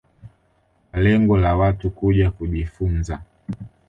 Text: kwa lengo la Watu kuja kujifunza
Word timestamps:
kwa 0.91 0.99
lengo 0.99 1.37
la 1.37 1.55
Watu 1.55 1.89
kuja 1.89 2.31
kujifunza 2.31 3.21